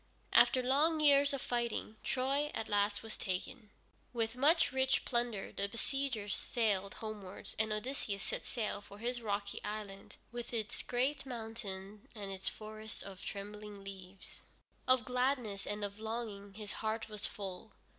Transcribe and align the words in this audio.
After 0.33 0.63
long 0.63 0.99
years 0.99 1.31
of 1.31 1.43
fighting, 1.43 1.95
Troy 2.03 2.49
at 2.55 2.67
last 2.67 3.03
was 3.03 3.15
taken. 3.17 3.69
With 4.13 4.35
much 4.35 4.71
rich 4.71 5.05
plunder 5.05 5.51
the 5.51 5.69
besiegers 5.69 6.33
sailed 6.37 6.95
homewards, 6.95 7.55
and 7.59 7.71
Odysseus 7.71 8.23
set 8.23 8.43
sail 8.47 8.81
for 8.81 8.97
his 8.97 9.21
rocky 9.21 9.63
island, 9.63 10.17
with 10.31 10.55
its 10.55 10.81
great 10.81 11.27
mountain, 11.27 12.07
and 12.15 12.31
its 12.31 12.49
forests 12.49 13.03
of 13.03 13.23
trembling 13.23 13.83
leaves. 13.83 14.41
Of 14.87 15.05
gladness 15.05 15.67
and 15.67 15.85
of 15.85 15.99
longing 15.99 16.53
his 16.55 16.71
heart 16.81 17.07
was 17.07 17.27
full. 17.27 17.73